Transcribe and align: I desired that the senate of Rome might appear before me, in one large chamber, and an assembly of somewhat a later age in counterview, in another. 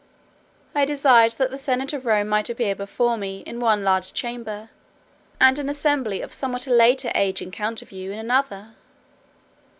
I 0.73 0.83
desired 0.83 1.33
that 1.33 1.51
the 1.51 1.59
senate 1.59 1.93
of 1.93 2.07
Rome 2.07 2.27
might 2.27 2.49
appear 2.49 2.73
before 2.73 3.17
me, 3.17 3.41
in 3.45 3.59
one 3.59 3.83
large 3.83 4.13
chamber, 4.15 4.71
and 5.39 5.59
an 5.59 5.69
assembly 5.69 6.23
of 6.23 6.33
somewhat 6.33 6.65
a 6.65 6.71
later 6.71 7.11
age 7.13 7.39
in 7.39 7.51
counterview, 7.51 8.09
in 8.09 8.17
another. 8.17 8.69